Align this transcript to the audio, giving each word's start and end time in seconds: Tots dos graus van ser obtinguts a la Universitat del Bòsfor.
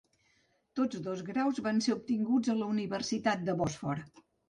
Tots 0.79 1.01
dos 1.09 1.21
graus 1.27 1.61
van 1.69 1.83
ser 1.89 1.95
obtinguts 1.99 2.55
a 2.55 2.59
la 2.65 2.73
Universitat 2.75 3.49
del 3.49 3.65
Bòsfor. 3.65 4.07